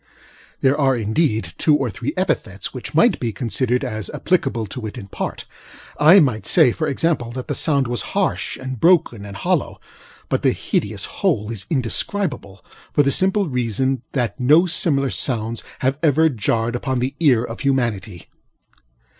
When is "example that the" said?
6.87-7.53